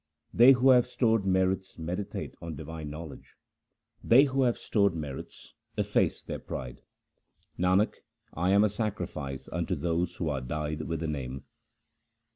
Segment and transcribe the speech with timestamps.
[0.33, 3.35] They who have stored merits meditate on divine know ledge;
[4.03, 6.81] They who have stored merits efface their pride.
[7.59, 7.97] Nanak,
[8.33, 11.43] I am a sacrifice unto those who are dyed with the Name.